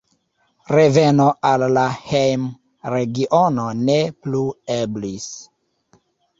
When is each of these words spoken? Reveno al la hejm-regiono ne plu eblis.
Reveno 0.75 1.27
al 1.49 1.65
la 1.75 1.83
hejm-regiono 2.07 3.69
ne 3.85 4.01
plu 4.23 4.45
eblis. 4.81 5.33